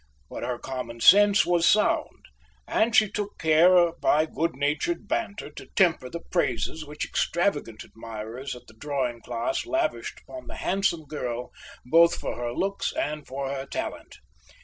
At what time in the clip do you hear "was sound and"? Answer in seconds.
1.45-2.95